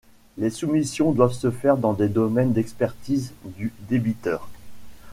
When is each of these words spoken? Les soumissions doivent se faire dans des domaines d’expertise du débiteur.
Les 0.39 0.49
soumissions 0.49 1.11
doivent 1.11 1.31
se 1.31 1.51
faire 1.51 1.77
dans 1.77 1.93
des 1.93 2.09
domaines 2.09 2.53
d’expertise 2.53 3.33
du 3.45 3.71
débiteur. 3.87 4.49